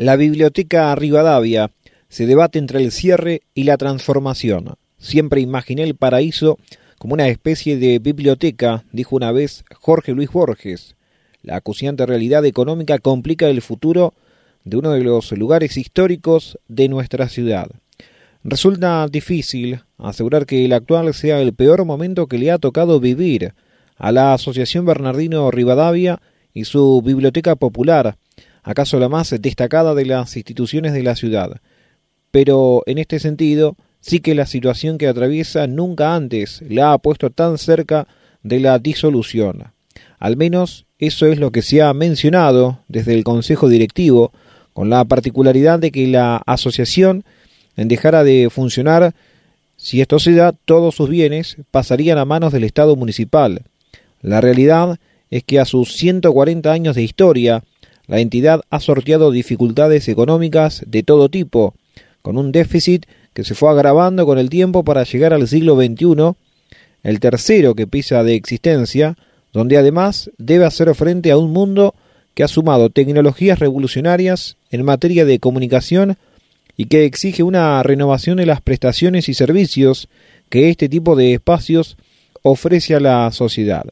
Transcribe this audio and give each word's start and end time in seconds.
La 0.00 0.16
Biblioteca 0.16 0.94
Rivadavia 0.94 1.72
se 2.08 2.24
debate 2.24 2.58
entre 2.58 2.82
el 2.82 2.90
cierre 2.90 3.42
y 3.52 3.64
la 3.64 3.76
transformación. 3.76 4.76
Siempre 4.96 5.42
imaginé 5.42 5.82
el 5.82 5.94
paraíso 5.94 6.56
como 6.96 7.12
una 7.12 7.28
especie 7.28 7.76
de 7.76 7.98
biblioteca, 7.98 8.84
dijo 8.92 9.14
una 9.14 9.30
vez 9.30 9.62
Jorge 9.78 10.12
Luis 10.12 10.30
Borges. 10.32 10.96
La 11.42 11.56
acuciante 11.56 12.06
realidad 12.06 12.46
económica 12.46 12.98
complica 12.98 13.50
el 13.50 13.60
futuro 13.60 14.14
de 14.64 14.78
uno 14.78 14.92
de 14.92 15.04
los 15.04 15.32
lugares 15.32 15.76
históricos 15.76 16.58
de 16.66 16.88
nuestra 16.88 17.28
ciudad. 17.28 17.68
Resulta 18.42 19.06
difícil 19.06 19.82
asegurar 19.98 20.46
que 20.46 20.64
el 20.64 20.72
actual 20.72 21.12
sea 21.12 21.42
el 21.42 21.52
peor 21.52 21.84
momento 21.84 22.26
que 22.26 22.38
le 22.38 22.50
ha 22.50 22.56
tocado 22.56 23.00
vivir 23.00 23.52
a 23.98 24.12
la 24.12 24.32
Asociación 24.32 24.86
Bernardino 24.86 25.50
Rivadavia 25.50 26.22
y 26.54 26.64
su 26.64 27.02
Biblioteca 27.04 27.54
Popular, 27.54 28.16
acaso 28.62 28.98
la 28.98 29.08
más 29.08 29.34
destacada 29.40 29.94
de 29.94 30.06
las 30.06 30.36
instituciones 30.36 30.92
de 30.92 31.02
la 31.02 31.16
ciudad. 31.16 31.60
Pero 32.30 32.82
en 32.86 32.98
este 32.98 33.18
sentido, 33.18 33.76
sí 34.00 34.20
que 34.20 34.34
la 34.34 34.46
situación 34.46 34.98
que 34.98 35.08
atraviesa 35.08 35.66
nunca 35.66 36.14
antes 36.14 36.62
la 36.68 36.92
ha 36.92 36.98
puesto 36.98 37.30
tan 37.30 37.58
cerca 37.58 38.06
de 38.42 38.60
la 38.60 38.78
disolución. 38.78 39.72
Al 40.18 40.36
menos 40.36 40.86
eso 40.98 41.26
es 41.26 41.38
lo 41.38 41.50
que 41.50 41.62
se 41.62 41.82
ha 41.82 41.92
mencionado 41.94 42.80
desde 42.88 43.14
el 43.14 43.24
Consejo 43.24 43.68
Directivo, 43.68 44.32
con 44.72 44.90
la 44.90 45.04
particularidad 45.04 45.78
de 45.78 45.90
que 45.90 46.06
la 46.06 46.36
asociación 46.46 47.24
dejara 47.76 48.24
de 48.24 48.48
funcionar 48.50 49.14
si 49.76 50.02
esto 50.02 50.18
se 50.18 50.32
da, 50.32 50.52
todos 50.52 50.94
sus 50.94 51.08
bienes 51.08 51.56
pasarían 51.70 52.18
a 52.18 52.26
manos 52.26 52.52
del 52.52 52.64
Estado 52.64 52.96
municipal. 52.96 53.62
La 54.20 54.42
realidad 54.42 54.98
es 55.30 55.42
que 55.42 55.58
a 55.58 55.64
sus 55.64 55.94
140 55.94 56.70
años 56.70 56.96
de 56.96 57.02
historia, 57.02 57.64
la 58.10 58.18
entidad 58.18 58.62
ha 58.70 58.80
sorteado 58.80 59.30
dificultades 59.30 60.08
económicas 60.08 60.82
de 60.84 61.04
todo 61.04 61.28
tipo, 61.28 61.74
con 62.22 62.38
un 62.38 62.50
déficit 62.50 63.06
que 63.32 63.44
se 63.44 63.54
fue 63.54 63.70
agravando 63.70 64.26
con 64.26 64.36
el 64.36 64.50
tiempo 64.50 64.82
para 64.82 65.04
llegar 65.04 65.32
al 65.32 65.46
siglo 65.46 65.76
XXI, 65.76 66.32
el 67.04 67.20
tercero 67.20 67.76
que 67.76 67.86
pisa 67.86 68.24
de 68.24 68.34
existencia, 68.34 69.16
donde 69.52 69.78
además 69.78 70.28
debe 70.38 70.64
hacer 70.64 70.92
frente 70.96 71.30
a 71.30 71.38
un 71.38 71.52
mundo 71.52 71.94
que 72.34 72.42
ha 72.42 72.48
sumado 72.48 72.90
tecnologías 72.90 73.60
revolucionarias 73.60 74.56
en 74.72 74.84
materia 74.84 75.24
de 75.24 75.38
comunicación 75.38 76.16
y 76.76 76.86
que 76.86 77.04
exige 77.04 77.44
una 77.44 77.80
renovación 77.84 78.38
de 78.38 78.46
las 78.46 78.60
prestaciones 78.60 79.28
y 79.28 79.34
servicios 79.34 80.08
que 80.48 80.68
este 80.68 80.88
tipo 80.88 81.14
de 81.14 81.34
espacios 81.34 81.96
ofrece 82.42 82.96
a 82.96 83.00
la 83.00 83.30
sociedad. 83.30 83.84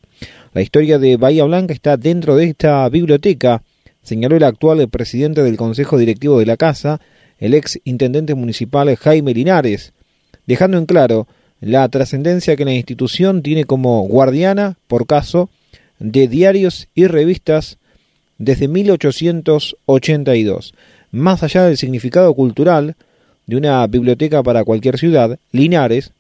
La 0.54 0.60
historia 0.60 0.98
de 0.98 1.16
Bahía 1.16 1.44
Blanca 1.44 1.72
está 1.72 1.96
dentro 1.96 2.34
de 2.34 2.46
esta 2.46 2.88
biblioteca 2.88 3.62
señaló 4.08 4.36
el 4.36 4.44
actual 4.44 4.88
presidente 4.88 5.42
del 5.42 5.58
Consejo 5.58 5.98
Directivo 5.98 6.38
de 6.38 6.46
la 6.46 6.56
Casa, 6.56 6.98
el 7.38 7.52
ex 7.54 7.78
intendente 7.84 8.34
municipal 8.34 8.96
Jaime 8.96 9.34
Linares, 9.34 9.92
dejando 10.46 10.78
en 10.78 10.86
claro 10.86 11.28
la 11.60 11.86
trascendencia 11.88 12.56
que 12.56 12.64
la 12.64 12.72
institución 12.72 13.42
tiene 13.42 13.64
como 13.64 14.00
guardiana, 14.08 14.78
por 14.86 15.06
caso, 15.06 15.50
de 15.98 16.26
diarios 16.26 16.88
y 16.94 17.06
revistas 17.06 17.76
desde 18.38 18.66
1882. 18.66 20.72
Más 21.10 21.42
allá 21.42 21.64
del 21.64 21.76
significado 21.76 22.32
cultural 22.34 22.96
de 23.46 23.56
una 23.56 23.86
biblioteca 23.86 24.42
para 24.42 24.64
cualquier 24.64 24.96
ciudad, 24.98 25.38
Linares 25.52 26.12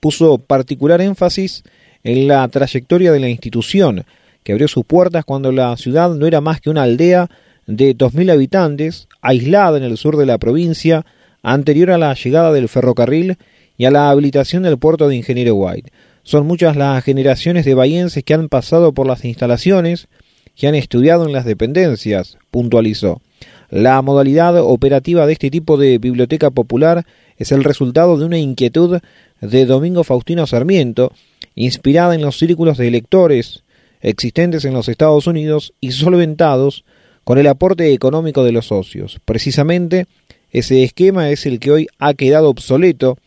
puso 0.00 0.36
particular 0.38 1.00
énfasis 1.00 1.64
en 2.04 2.28
la 2.28 2.46
trayectoria 2.48 3.10
de 3.10 3.20
la 3.20 3.30
institución, 3.30 4.04
que 4.48 4.52
abrió 4.52 4.66
sus 4.66 4.86
puertas 4.86 5.26
cuando 5.26 5.52
la 5.52 5.76
ciudad 5.76 6.14
no 6.14 6.26
era 6.26 6.40
más 6.40 6.62
que 6.62 6.70
una 6.70 6.84
aldea 6.84 7.28
de 7.66 7.94
2.000 7.94 8.32
habitantes, 8.32 9.06
aislada 9.20 9.76
en 9.76 9.84
el 9.84 9.98
sur 9.98 10.16
de 10.16 10.24
la 10.24 10.38
provincia, 10.38 11.04
anterior 11.42 11.90
a 11.90 11.98
la 11.98 12.14
llegada 12.14 12.50
del 12.50 12.70
ferrocarril 12.70 13.36
y 13.76 13.84
a 13.84 13.90
la 13.90 14.08
habilitación 14.08 14.62
del 14.62 14.78
puerto 14.78 15.06
de 15.06 15.16
Ingeniero 15.16 15.54
White. 15.54 15.92
Son 16.22 16.46
muchas 16.46 16.76
las 16.76 17.04
generaciones 17.04 17.66
de 17.66 17.74
bahienses 17.74 18.24
que 18.24 18.32
han 18.32 18.48
pasado 18.48 18.92
por 18.92 19.06
las 19.06 19.22
instalaciones, 19.26 20.08
que 20.56 20.66
han 20.66 20.74
estudiado 20.74 21.26
en 21.26 21.32
las 21.32 21.44
dependencias, 21.44 22.38
puntualizó. 22.50 23.20
La 23.68 24.00
modalidad 24.00 24.58
operativa 24.62 25.26
de 25.26 25.34
este 25.34 25.50
tipo 25.50 25.76
de 25.76 25.98
biblioteca 25.98 26.48
popular 26.50 27.04
es 27.36 27.52
el 27.52 27.64
resultado 27.64 28.16
de 28.16 28.24
una 28.24 28.38
inquietud 28.38 29.00
de 29.42 29.66
Domingo 29.66 30.04
Faustino 30.04 30.46
Sarmiento, 30.46 31.12
inspirada 31.54 32.14
en 32.14 32.22
los 32.22 32.38
círculos 32.38 32.78
de 32.78 32.90
lectores 32.90 33.62
existentes 34.00 34.64
en 34.64 34.74
los 34.74 34.88
Estados 34.88 35.26
Unidos 35.26 35.74
y 35.80 35.92
solventados 35.92 36.84
con 37.24 37.38
el 37.38 37.46
aporte 37.46 37.92
económico 37.92 38.44
de 38.44 38.52
los 38.52 38.66
socios. 38.66 39.20
Precisamente, 39.24 40.06
ese 40.50 40.82
esquema 40.82 41.30
es 41.30 41.46
el 41.46 41.60
que 41.60 41.70
hoy 41.70 41.86
ha 41.98 42.14
quedado 42.14 42.48
obsoleto 42.48 43.18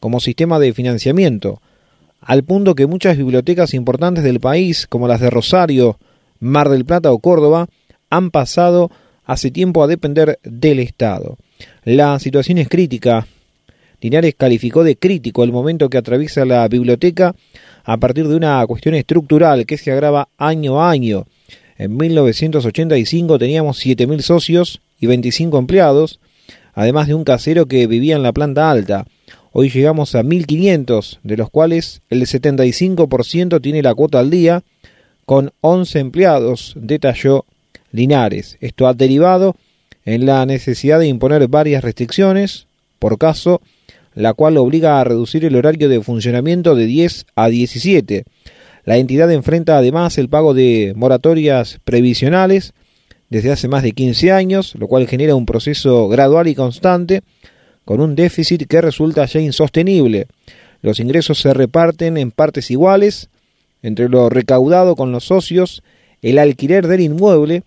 como 0.00 0.20
sistema 0.20 0.58
de 0.58 0.72
financiamiento, 0.72 1.60
al 2.20 2.44
punto 2.44 2.74
que 2.74 2.86
muchas 2.86 3.16
bibliotecas 3.16 3.74
importantes 3.74 4.24
del 4.24 4.40
país, 4.40 4.86
como 4.86 5.08
las 5.08 5.20
de 5.20 5.30
Rosario, 5.30 5.98
Mar 6.40 6.68
del 6.68 6.84
Plata 6.84 7.12
o 7.12 7.18
Córdoba, 7.18 7.68
han 8.10 8.30
pasado 8.30 8.90
hace 9.24 9.50
tiempo 9.50 9.82
a 9.82 9.86
depender 9.86 10.38
del 10.42 10.78
Estado. 10.78 11.36
La 11.84 12.18
situación 12.18 12.58
es 12.58 12.68
crítica. 12.68 13.26
Linares 14.00 14.34
calificó 14.36 14.84
de 14.84 14.96
crítico 14.96 15.42
el 15.42 15.52
momento 15.52 15.88
que 15.88 15.98
atraviesa 15.98 16.44
la 16.44 16.66
biblioteca 16.68 17.34
a 17.84 17.96
partir 17.96 18.28
de 18.28 18.36
una 18.36 18.64
cuestión 18.66 18.94
estructural 18.94 19.66
que 19.66 19.78
se 19.78 19.90
agrava 19.90 20.28
año 20.38 20.80
a 20.80 20.90
año. 20.90 21.26
En 21.76 21.96
1985 21.96 23.38
teníamos 23.38 23.84
7.000 23.84 24.20
socios 24.20 24.80
y 25.00 25.06
25 25.06 25.58
empleados, 25.58 26.20
además 26.74 27.06
de 27.08 27.14
un 27.14 27.24
casero 27.24 27.66
que 27.66 27.86
vivía 27.86 28.16
en 28.16 28.22
la 28.22 28.32
planta 28.32 28.70
alta. 28.70 29.06
Hoy 29.52 29.70
llegamos 29.70 30.14
a 30.14 30.22
1.500, 30.22 31.18
de 31.22 31.36
los 31.36 31.50
cuales 31.50 32.02
el 32.10 32.22
75% 32.22 33.60
tiene 33.60 33.82
la 33.82 33.94
cuota 33.94 34.20
al 34.20 34.30
día, 34.30 34.62
con 35.24 35.52
11 35.60 35.98
empleados, 35.98 36.74
detalló 36.76 37.44
Linares. 37.90 38.58
Esto 38.60 38.86
ha 38.86 38.94
derivado 38.94 39.56
en 40.04 40.26
la 40.26 40.44
necesidad 40.46 40.98
de 40.98 41.06
imponer 41.06 41.48
varias 41.48 41.82
restricciones, 41.82 42.66
por 42.98 43.18
caso, 43.18 43.60
la 44.14 44.34
cual 44.34 44.56
obliga 44.56 45.00
a 45.00 45.04
reducir 45.04 45.44
el 45.44 45.56
horario 45.56 45.88
de 45.88 46.02
funcionamiento 46.02 46.74
de 46.74 46.86
10 46.86 47.26
a 47.34 47.48
17. 47.48 48.24
La 48.84 48.96
entidad 48.96 49.30
enfrenta 49.30 49.78
además 49.78 50.18
el 50.18 50.28
pago 50.28 50.54
de 50.54 50.92
moratorias 50.96 51.78
previsionales 51.84 52.72
desde 53.30 53.52
hace 53.52 53.68
más 53.68 53.82
de 53.82 53.92
15 53.92 54.32
años, 54.32 54.74
lo 54.76 54.88
cual 54.88 55.06
genera 55.06 55.34
un 55.34 55.46
proceso 55.46 56.08
gradual 56.08 56.48
y 56.48 56.54
constante 56.54 57.22
con 57.84 58.00
un 58.00 58.14
déficit 58.14 58.66
que 58.66 58.80
resulta 58.80 59.24
ya 59.26 59.40
insostenible. 59.40 60.26
Los 60.82 61.00
ingresos 61.00 61.40
se 61.40 61.52
reparten 61.54 62.16
en 62.16 62.30
partes 62.30 62.70
iguales 62.70 63.28
entre 63.82 64.08
lo 64.08 64.28
recaudado 64.28 64.96
con 64.96 65.12
los 65.12 65.24
socios, 65.24 65.82
el 66.22 66.38
alquiler 66.38 66.86
del 66.86 67.00
inmueble, 67.00 67.62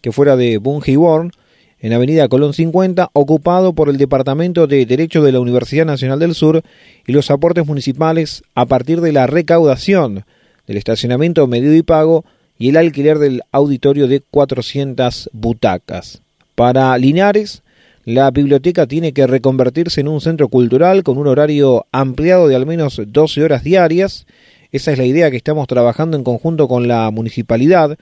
que 0.00 0.12
fuera 0.12 0.36
de 0.36 0.58
Bungeborn, 0.58 1.32
en 1.80 1.92
Avenida 1.92 2.28
Colón 2.28 2.54
50, 2.54 3.10
ocupado 3.12 3.74
por 3.74 3.88
el 3.88 3.98
Departamento 3.98 4.66
de 4.66 4.86
Derecho 4.86 5.22
de 5.22 5.32
la 5.32 5.40
Universidad 5.40 5.84
Nacional 5.84 6.18
del 6.18 6.34
Sur 6.34 6.62
y 7.06 7.12
los 7.12 7.30
aportes 7.30 7.66
municipales 7.66 8.42
a 8.54 8.66
partir 8.66 9.00
de 9.00 9.12
la 9.12 9.26
recaudación 9.26 10.24
del 10.66 10.76
estacionamiento 10.76 11.46
medido 11.46 11.74
y 11.74 11.82
pago 11.82 12.24
y 12.58 12.70
el 12.70 12.76
alquiler 12.76 13.18
del 13.18 13.42
auditorio 13.52 14.08
de 14.08 14.20
400 14.20 15.30
butacas. 15.32 16.22
Para 16.54 16.96
Linares, 16.96 17.62
la 18.06 18.30
biblioteca 18.30 18.86
tiene 18.86 19.12
que 19.12 19.26
reconvertirse 19.26 20.00
en 20.00 20.08
un 20.08 20.20
centro 20.20 20.48
cultural 20.48 21.02
con 21.02 21.18
un 21.18 21.26
horario 21.26 21.86
ampliado 21.92 22.48
de 22.48 22.56
al 22.56 22.64
menos 22.64 23.00
12 23.04 23.42
horas 23.42 23.64
diarias. 23.64 24.26
Esa 24.72 24.92
es 24.92 24.98
la 24.98 25.04
idea 25.04 25.30
que 25.30 25.36
estamos 25.36 25.66
trabajando 25.66 26.16
en 26.16 26.24
conjunto 26.24 26.68
con 26.68 26.88
la 26.88 27.10
municipalidad, 27.10 27.98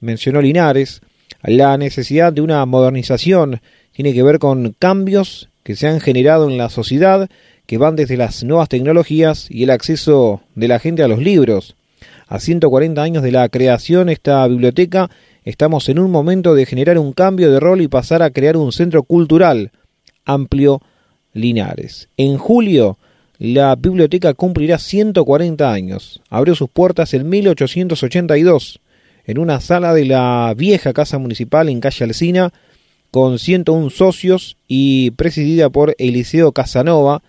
mencionó 0.00 0.40
Linares. 0.40 1.02
La 1.42 1.76
necesidad 1.78 2.32
de 2.32 2.40
una 2.40 2.64
modernización 2.66 3.60
tiene 3.92 4.12
que 4.12 4.22
ver 4.22 4.38
con 4.38 4.74
cambios 4.78 5.48
que 5.62 5.76
se 5.76 5.86
han 5.86 6.00
generado 6.00 6.48
en 6.48 6.58
la 6.58 6.68
sociedad, 6.68 7.28
que 7.66 7.78
van 7.78 7.94
desde 7.94 8.16
las 8.16 8.42
nuevas 8.42 8.68
tecnologías 8.68 9.46
y 9.50 9.62
el 9.62 9.70
acceso 9.70 10.42
de 10.54 10.68
la 10.68 10.78
gente 10.78 11.02
a 11.02 11.08
los 11.08 11.20
libros. 11.20 11.76
A 12.26 12.40
140 12.40 13.02
años 13.02 13.22
de 13.22 13.32
la 13.32 13.48
creación 13.48 14.06
de 14.08 14.14
esta 14.14 14.46
biblioteca, 14.48 15.10
estamos 15.44 15.88
en 15.88 15.98
un 15.98 16.10
momento 16.10 16.54
de 16.54 16.66
generar 16.66 16.98
un 16.98 17.12
cambio 17.12 17.52
de 17.52 17.60
rol 17.60 17.80
y 17.80 17.88
pasar 17.88 18.22
a 18.22 18.30
crear 18.30 18.56
un 18.56 18.72
centro 18.72 19.02
cultural 19.02 19.70
amplio 20.24 20.82
Linares. 21.32 22.08
En 22.16 22.36
julio, 22.36 22.98
la 23.38 23.76
biblioteca 23.76 24.34
cumplirá 24.34 24.78
140 24.78 25.72
años. 25.72 26.20
Abrió 26.28 26.54
sus 26.54 26.68
puertas 26.68 27.14
en 27.14 27.28
1882 27.28 28.80
en 29.28 29.38
una 29.38 29.60
sala 29.60 29.92
de 29.92 30.06
la 30.06 30.54
vieja 30.56 30.94
Casa 30.94 31.18
Municipal 31.18 31.68
en 31.68 31.80
calle 31.80 32.04
Alcina, 32.04 32.50
con 33.10 33.38
101 33.38 33.90
socios 33.90 34.56
y 34.66 35.10
presidida 35.12 35.68
por 35.68 35.94
Eliseo 35.98 36.52
Casanova, 36.52 37.22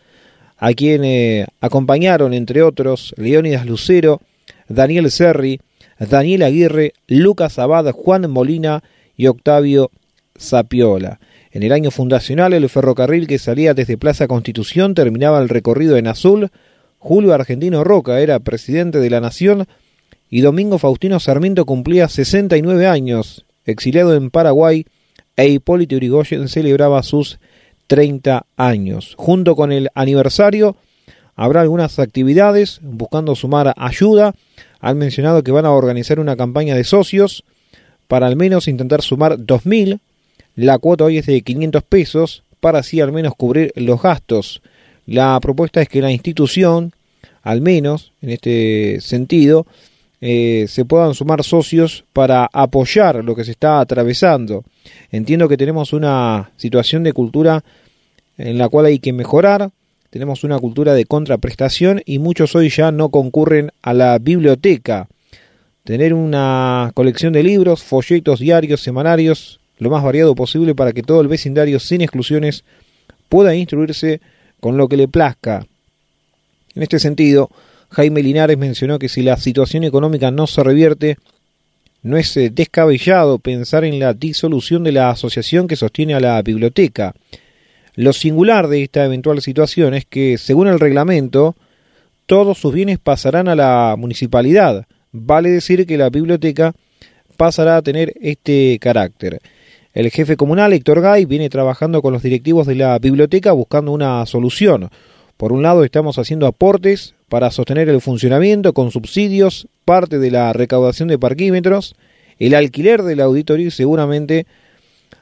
a 0.58 0.74
quien 0.74 1.04
eh, 1.04 1.46
acompañaron, 1.60 2.34
entre 2.34 2.64
otros, 2.64 3.14
Leónidas 3.18 3.66
Lucero, 3.66 4.22
Daniel 4.70 5.12
Serri, 5.12 5.60
Daniel 6.00 6.44
Aguirre, 6.44 6.94
Lucas 7.08 7.60
Abad, 7.60 7.92
Juan 7.92 8.32
Molina 8.32 8.82
y 9.18 9.28
Octavio 9.28 9.92
Zapiola. 10.40 11.20
En 11.52 11.64
el 11.64 11.74
año 11.74 11.92
fundacional, 11.92 12.54
el 12.54 12.70
ferrocarril 12.70 13.28
que 13.28 13.40
salía 13.40 13.74
desde 13.74 13.98
Plaza 13.98 14.28
Constitución 14.30 14.96
terminaba 14.96 15.40
el 15.40 15.50
recorrido 15.50 15.98
en 15.98 16.08
azul. 16.08 16.50
Julio 16.98 17.34
Argentino 17.34 17.84
Roca 17.84 18.22
era 18.22 18.40
presidente 18.40 19.00
de 19.00 19.10
la 19.10 19.20
Nación 19.20 19.68
y 20.30 20.42
Domingo 20.42 20.78
Faustino 20.78 21.20
Sarmiento 21.20 21.66
cumplía 21.66 22.08
69 22.08 22.88
años, 22.88 23.46
exiliado 23.66 24.16
en 24.16 24.30
Paraguay, 24.30 24.86
e 25.36 25.48
Hipólito 25.48 25.96
Yrigoyen 25.96 26.48
celebraba 26.48 27.02
sus 27.04 27.40
30 27.88 28.46
años. 28.58 29.16
Junto 29.18 29.56
con 29.56 29.72
el 29.72 29.90
aniversario 29.96 30.76
habrá 31.36 31.62
algunas 31.62 31.98
actividades 31.98 32.80
buscando 32.84 33.36
sumar 33.36 33.74
ayuda. 33.78 34.36
Han 34.82 34.98
mencionado 34.98 35.44
que 35.44 35.52
van 35.52 35.66
a 35.66 35.72
organizar 35.72 36.20
una 36.20 36.36
campaña 36.36 36.76
de 36.76 36.84
socios 36.84 37.44
para 38.08 38.28
al 38.28 38.36
menos 38.36 38.68
intentar 38.68 39.02
sumar 39.02 39.38
2.000 39.38 40.00
la 40.60 40.78
cuota 40.78 41.06
hoy 41.06 41.18
es 41.18 41.26
de 41.26 41.42
500 41.42 41.84
pesos 41.84 42.44
para 42.60 42.80
así 42.80 43.00
al 43.00 43.14
menos 43.14 43.34
cubrir 43.34 43.72
los 43.78 44.02
gastos. 44.02 44.62
La 45.06 45.40
propuesta 45.40 45.82
es 45.82 45.88
que 45.88 46.02
la 46.02 46.12
institución, 46.12 46.92
al 47.44 47.62
menos 47.62 48.12
en 48.22 48.32
este 48.32 49.00
sentido, 49.00 49.66
eh, 50.22 50.66
se 50.68 50.86
puedan 50.86 51.14
sumar 51.14 51.44
socios 51.44 52.04
para 52.12 52.50
apoyar 52.52 53.24
lo 53.24 53.36
que 53.36 53.46
se 53.46 53.52
está 53.52 53.80
atravesando. 53.80 54.64
Entiendo 55.12 55.48
que 55.48 55.58
tenemos 55.58 55.94
una 55.94 56.52
situación 56.58 57.04
de 57.04 57.14
cultura 57.14 57.64
en 58.38 58.58
la 58.58 58.70
cual 58.70 58.86
hay 58.86 59.00
que 59.00 59.14
mejorar, 59.14 59.70
tenemos 60.10 60.44
una 60.44 60.58
cultura 60.58 60.94
de 60.94 61.06
contraprestación 61.06 62.02
y 62.06 62.20
muchos 62.20 62.56
hoy 62.56 62.70
ya 62.70 62.92
no 62.92 63.10
concurren 63.10 63.72
a 63.82 63.94
la 63.94 64.18
biblioteca. 64.18 65.08
Tener 65.84 66.14
una 66.14 66.92
colección 66.94 67.34
de 67.34 67.44
libros, 67.44 67.84
folletos 67.84 68.40
diarios, 68.40 68.82
semanarios, 68.82 69.60
lo 69.78 69.90
más 69.90 70.04
variado 70.04 70.36
posible 70.36 70.76
para 70.76 70.94
que 70.94 71.04
todo 71.04 71.22
el 71.22 71.28
vecindario, 71.28 71.80
sin 71.80 72.02
exclusiones, 72.02 72.64
pueda 73.30 73.56
instruirse 73.56 74.20
con 74.60 74.78
lo 74.78 74.88
que 74.88 74.98
le 74.98 75.08
plazca. 75.08 75.66
En 76.76 76.84
este 76.84 77.00
sentido, 77.00 77.50
Jaime 77.92 78.22
Linares 78.22 78.58
mencionó 78.58 79.00
que 79.00 79.10
si 79.10 79.22
la 79.22 79.38
situación 79.38 79.84
económica 79.84 80.32
no 80.32 80.48
se 80.48 80.64
revierte, 80.64 81.18
no 82.02 82.18
es 82.18 82.36
eh, 82.38 82.50
descabellado 82.50 83.40
pensar 83.40 83.84
en 83.84 84.00
la 84.00 84.14
disolución 84.14 84.84
de 84.84 84.92
la 84.92 85.10
asociación 85.10 85.68
que 85.68 85.76
sostiene 85.76 86.14
a 86.14 86.20
la 86.20 86.42
biblioteca. 86.42 87.14
Lo 87.96 88.14
singular 88.14 88.68
de 88.68 88.84
esta 88.84 89.04
eventual 89.04 89.42
situación 89.42 89.94
es 89.94 90.06
que, 90.06 90.38
según 90.38 90.68
el 90.68 90.80
reglamento, 90.80 91.56
todos 92.26 92.58
sus 92.58 92.74
bienes 92.74 93.00
pasarán 93.00 93.48
a 93.48 93.56
la 93.56 93.96
municipalidad. 93.98 94.86
Vale 95.12 95.50
decir 95.50 95.86
que 95.86 95.98
la 95.98 96.10
biblioteca 96.10 96.74
pasará 97.36 97.78
a 97.78 97.82
tener 97.82 98.14
este 98.22 98.78
carácter. 98.80 99.42
El 99.94 100.12
jefe 100.12 100.38
comunal, 100.38 100.72
Héctor 100.72 101.02
Gay, 101.02 101.26
viene 101.26 101.50
trabajando 101.50 102.02
con 102.02 102.14
los 102.14 102.22
directivos 102.22 102.68
de 102.68 102.76
la 102.76 103.00
biblioteca 103.00 103.52
buscando 103.52 103.92
una 103.92 104.26
solución. 104.28 104.90
Por 105.40 105.54
un 105.54 105.64
lado, 105.64 105.86
estamos 105.86 106.20
haciendo 106.20 106.48
aportes 106.48 107.16
para 107.30 107.50
sostener 107.50 107.88
el 107.88 108.02
funcionamiento 108.02 108.74
con 108.74 108.92
subsidios, 108.92 109.70
parte 109.86 110.20
de 110.20 110.32
la 110.32 110.52
recaudación 110.52 111.08
de 111.08 111.18
parquímetros, 111.18 111.96
el 112.40 112.54
alquiler 112.54 113.04
del 113.04 113.22
auditorio 113.22 113.68
y 113.68 113.72
seguramente 113.72 114.48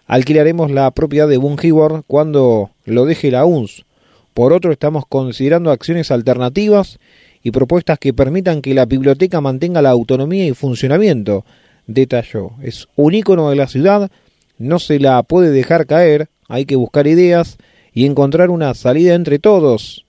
alquilaremos 0.08 0.72
la 0.72 0.90
propiedad 0.90 1.28
de 1.28 1.38
Bungibor 1.38 2.04
cuando 2.08 2.72
lo 2.84 3.06
deje 3.06 3.30
la 3.30 3.46
UNS. 3.46 3.86
Por 4.34 4.54
otro, 4.54 4.72
estamos 4.72 5.04
considerando 5.08 5.70
acciones 5.70 6.10
alternativas 6.10 6.98
y 7.44 7.52
propuestas 7.52 8.00
que 8.00 8.12
permitan 8.12 8.64
que 8.64 8.74
la 8.74 8.88
biblioteca 8.88 9.40
mantenga 9.40 9.84
la 9.84 9.92
autonomía 9.92 10.48
y 10.48 10.54
funcionamiento, 10.54 11.46
detalló. 11.86 12.54
Es 12.64 12.88
un 12.96 13.14
ícono 13.14 13.52
de 13.52 13.56
la 13.56 13.68
ciudad, 13.68 14.10
no 14.58 14.80
se 14.80 15.00
la 15.00 15.22
puede 15.22 15.52
dejar 15.52 15.86
caer, 15.86 16.30
hay 16.48 16.66
que 16.66 16.76
buscar 16.76 17.06
ideas 17.06 17.60
y 17.94 18.08
encontrar 18.08 18.50
una 18.50 18.74
salida 18.74 19.14
entre 19.14 19.38
todos, 19.38 20.07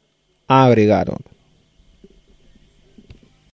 agregaron. 0.49 1.19